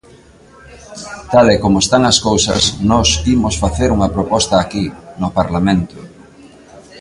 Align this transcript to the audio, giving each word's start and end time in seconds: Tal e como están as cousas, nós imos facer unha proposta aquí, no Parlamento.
Tal 1.33 1.47
e 1.53 1.57
como 1.63 1.77
están 1.81 2.03
as 2.11 2.17
cousas, 2.27 2.63
nós 2.91 3.07
imos 3.35 3.55
facer 3.63 3.89
unha 3.97 4.13
proposta 4.15 4.55
aquí, 4.59 4.85
no 5.21 5.29
Parlamento. 5.39 5.97